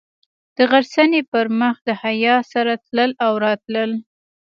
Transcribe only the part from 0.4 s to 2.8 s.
د غرڅنۍ پر مخ د حیا سره